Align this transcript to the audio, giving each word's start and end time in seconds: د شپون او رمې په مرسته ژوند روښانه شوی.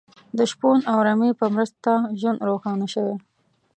د 0.37 0.39
شپون 0.51 0.79
او 0.91 0.97
رمې 1.07 1.31
په 1.39 1.45
مرسته 1.55 1.91
ژوند 2.19 2.43
روښانه 2.49 2.87
شوی. 2.93 3.15